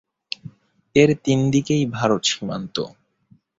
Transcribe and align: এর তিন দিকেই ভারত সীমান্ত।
এর 0.95 1.09
তিন 1.23 1.39
দিকেই 1.51 1.83
ভারত 1.91 2.21
সীমান্ত। 2.25 2.75